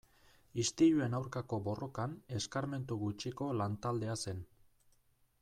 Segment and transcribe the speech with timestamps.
[0.61, 4.43] Istiluen aurkako borrokan eskarmentu gutxiko lan-taldea zen.